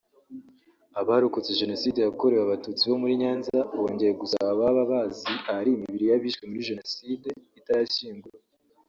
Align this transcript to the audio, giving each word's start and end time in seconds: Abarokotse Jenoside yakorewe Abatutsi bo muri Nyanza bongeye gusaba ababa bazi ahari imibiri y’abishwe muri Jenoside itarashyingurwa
Abarokotse 1.01 1.57
Jenoside 1.61 1.99
yakorewe 2.01 2.41
Abatutsi 2.43 2.83
bo 2.89 2.97
muri 3.01 3.13
Nyanza 3.21 3.57
bongeye 3.77 4.13
gusaba 4.21 4.49
ababa 4.53 4.83
bazi 4.91 5.31
ahari 5.49 5.69
imibiri 5.73 6.05
y’abishwe 6.07 6.43
muri 6.49 6.67
Jenoside 6.69 7.29
itarashyingurwa 7.59 8.39